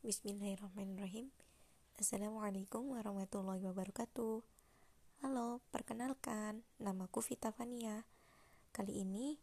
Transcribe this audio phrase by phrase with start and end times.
[0.00, 1.28] Bismillahirrahmanirrahim.
[2.00, 4.40] Assalamualaikum warahmatullahi wabarakatuh.
[5.20, 8.08] Halo, perkenalkan Namaku Vita Fania.
[8.72, 9.36] Kali ini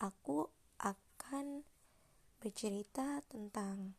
[0.00, 0.48] aku
[0.80, 1.68] akan
[2.40, 3.92] bercerita tentang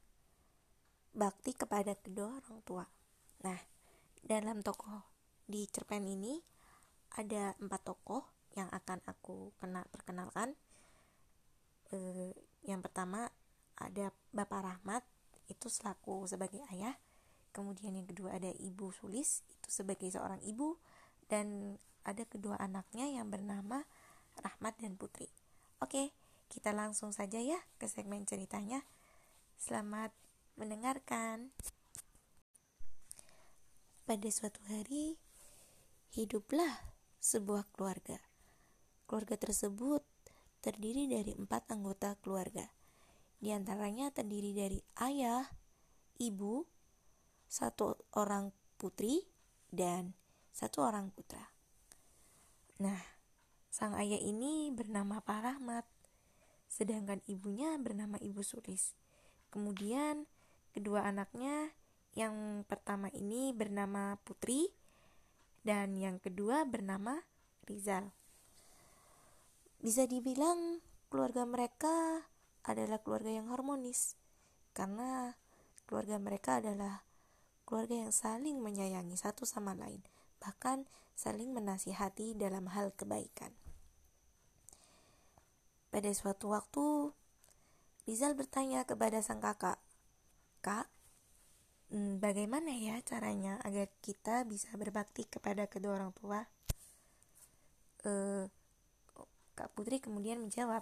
[1.14, 2.86] bakti kepada kedua orang tua.
[3.46, 3.62] Nah,
[4.26, 5.06] dalam tokoh
[5.46, 6.42] di cerpen ini
[7.14, 8.26] ada empat tokoh
[8.58, 10.58] yang akan aku kena perkenalkan.
[11.94, 12.34] Eh,
[12.66, 13.30] Yang pertama
[13.78, 15.06] ada Bapak Rahmat
[15.52, 16.96] itu selaku sebagai ayah.
[17.52, 20.80] Kemudian yang kedua ada ibu Sulis itu sebagai seorang ibu.
[21.28, 21.76] Dan
[22.08, 23.84] ada kedua anaknya yang bernama
[24.40, 25.28] Rahmat dan Putri.
[25.84, 26.16] Oke
[26.52, 28.84] kita langsung saja ya ke segmen ceritanya.
[29.56, 30.12] Selamat
[30.60, 31.56] mendengarkan.
[34.04, 35.16] Pada suatu hari
[36.12, 36.92] hiduplah
[37.24, 38.20] sebuah keluarga.
[39.08, 40.04] Keluarga tersebut
[40.60, 42.81] terdiri dari empat anggota keluarga
[43.42, 45.42] di antaranya terdiri dari ayah,
[46.22, 46.62] ibu,
[47.50, 49.26] satu orang putri,
[49.74, 50.14] dan
[50.54, 51.42] satu orang putra.
[52.78, 53.02] Nah,
[53.74, 55.86] sang ayah ini bernama Pak Rahmat,
[56.70, 58.94] sedangkan ibunya bernama Ibu Sulis.
[59.50, 60.30] Kemudian,
[60.72, 61.74] kedua anaknya
[62.14, 64.70] yang pertama ini bernama Putri,
[65.66, 67.22] dan yang kedua bernama
[67.66, 68.14] Rizal.
[69.82, 72.26] Bisa dibilang keluarga mereka
[72.68, 74.18] adalah keluarga yang harmonis.
[74.72, 75.36] Karena
[75.86, 77.04] keluarga mereka adalah
[77.68, 80.04] keluarga yang saling menyayangi satu sama lain
[80.42, 83.54] bahkan saling menasihati dalam hal kebaikan.
[85.94, 87.14] Pada suatu waktu
[88.10, 89.78] Rizal bertanya kepada sang kakak
[90.66, 90.90] kak
[91.94, 96.42] hmm, bagaimana ya caranya agar kita bisa berbakti kepada kedua orang tua?
[98.02, 98.50] Uh,
[99.54, 100.82] Kak Putri kemudian menjawab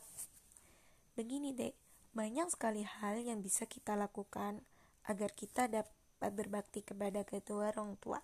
[1.17, 1.73] Begini dek,
[2.13, 4.65] banyak sekali hal yang bisa kita lakukan
[5.05, 8.19] agar kita dapat berbakti kepada kedua orang tua.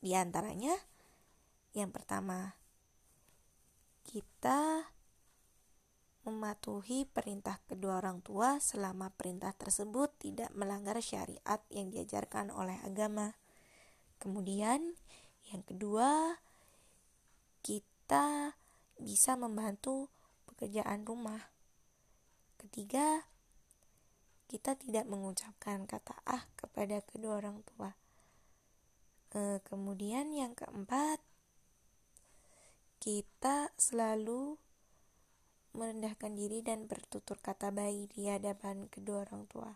[0.00, 0.72] Di antaranya,
[1.76, 2.56] yang pertama,
[4.08, 4.90] kita
[6.24, 13.36] mematuhi perintah kedua orang tua selama perintah tersebut tidak melanggar syariat yang diajarkan oleh agama.
[14.20, 14.96] Kemudian,
[15.50, 16.38] yang kedua,
[17.64, 18.56] kita
[19.00, 20.12] bisa membantu
[20.48, 21.49] pekerjaan rumah
[22.60, 23.24] Ketiga,
[24.44, 27.96] kita tidak mengucapkan kata ah kepada kedua orang tua.
[29.32, 31.24] E, kemudian yang keempat,
[33.00, 34.60] kita selalu
[35.72, 39.72] merendahkan diri dan bertutur kata baik di hadapan kedua orang tua.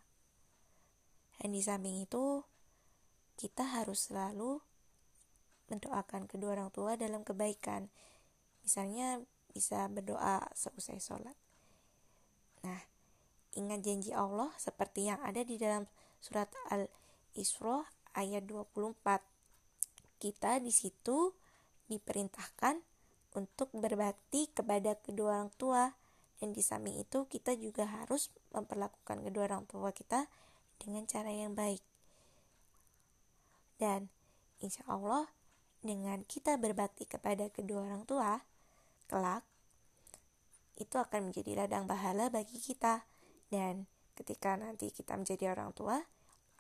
[1.40, 2.44] Dan di samping itu,
[3.40, 4.60] kita harus selalu
[5.72, 7.88] mendoakan kedua orang tua dalam kebaikan.
[8.60, 9.24] Misalnya
[9.56, 11.43] bisa berdoa seusai sholat.
[12.64, 12.80] Nah,
[13.54, 15.84] ingat janji Allah seperti yang ada di dalam
[16.18, 17.84] surat Al-Isra
[18.16, 19.20] ayat 24.
[20.16, 21.36] Kita di situ
[21.92, 22.80] diperintahkan
[23.36, 25.92] untuk berbakti kepada kedua orang tua
[26.40, 30.26] dan di samping itu kita juga harus memperlakukan kedua orang tua kita
[30.80, 31.82] dengan cara yang baik.
[33.76, 34.08] Dan
[34.62, 35.28] insya Allah
[35.84, 38.40] dengan kita berbakti kepada kedua orang tua,
[39.04, 39.44] kelak
[40.78, 43.06] itu akan menjadi ladang pahala bagi kita.
[43.50, 45.98] Dan ketika nanti kita menjadi orang tua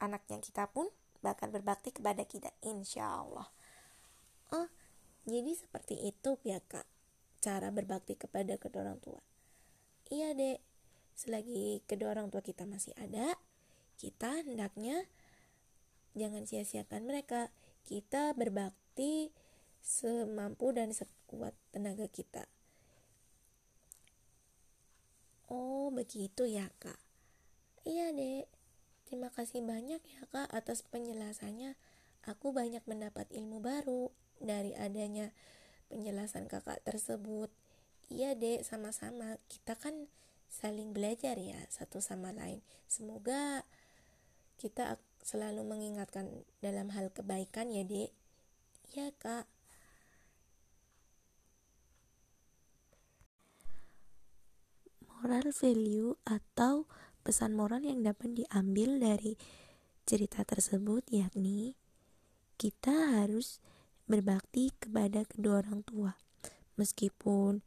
[0.02, 0.90] anaknya kita pun
[1.22, 3.48] bahkan berbakti kepada kita insya Allah
[4.52, 4.68] oh
[5.24, 6.84] jadi seperti itu ya kak
[7.40, 9.20] cara berbakti kepada kedua orang tua.
[10.12, 10.60] Iya dek.
[11.16, 13.36] Selagi kedua orang tua kita masih ada
[13.96, 15.08] kita hendaknya
[16.12, 17.48] jangan sia-siakan mereka.
[17.88, 19.32] Kita berbakti
[19.80, 22.48] semampu dan sekuat tenaga kita
[25.52, 26.96] Oh, begitu ya, Kak.
[27.84, 28.48] Iya, Dek.
[29.04, 31.76] Terima kasih banyak ya, Kak, atas penjelasannya.
[32.24, 34.08] Aku banyak mendapat ilmu baru
[34.40, 35.28] dari adanya
[35.92, 37.52] penjelasan Kakak tersebut.
[38.08, 39.36] Iya, Dek, sama-sama.
[39.52, 40.08] Kita kan
[40.48, 42.64] saling belajar ya satu sama lain.
[42.88, 43.68] Semoga
[44.56, 46.30] kita selalu mengingatkan
[46.64, 48.16] dalam hal kebaikan ya, Dek.
[48.96, 49.44] Iya, Kak.
[55.24, 56.84] Moral value atau
[57.24, 59.40] pesan moral yang dapat diambil dari
[60.04, 61.80] cerita tersebut yakni
[62.60, 62.92] kita
[63.24, 63.64] harus
[64.04, 66.12] berbakti kepada kedua orang tua.
[66.76, 67.64] Meskipun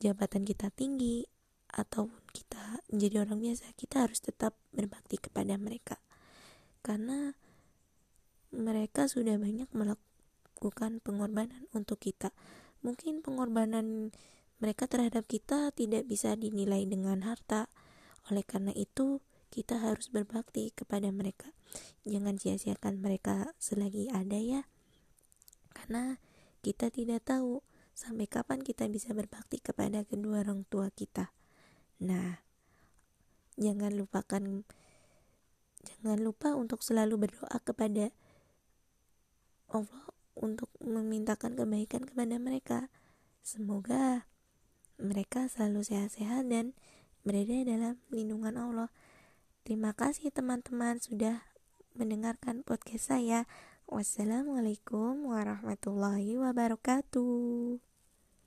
[0.00, 1.28] jabatan kita tinggi
[1.68, 6.00] atau kita menjadi orang biasa kita harus tetap berbakti kepada mereka.
[6.80, 7.36] Karena
[8.56, 12.32] mereka sudah banyak melakukan pengorbanan untuk kita.
[12.80, 14.16] Mungkin pengorbanan
[14.56, 17.68] mereka terhadap kita tidak bisa dinilai dengan harta.
[18.32, 19.20] Oleh karena itu,
[19.52, 21.52] kita harus berbakti kepada mereka.
[22.04, 24.68] Jangan sia-siakan mereka selagi ada ya.
[25.72, 26.18] Karena
[26.64, 27.62] kita tidak tahu
[27.96, 31.32] sampai kapan kita bisa berbakti kepada kedua orang tua kita.
[32.04, 32.44] Nah
[33.56, 34.68] jangan lupakan
[35.80, 38.12] jangan lupa untuk selalu berdoa kepada
[39.72, 40.04] Allah
[40.36, 42.92] untuk memintakan kebaikan kepada mereka.
[43.40, 44.28] Semoga
[44.96, 46.72] mereka selalu sehat-sehat dan
[47.26, 48.90] berada dalam lindungan Allah
[49.66, 51.42] terima kasih teman-teman sudah
[51.96, 53.48] mendengarkan podcast saya.
[53.88, 57.85] Wassalamualaikum warahmatullahi wabarakatuh.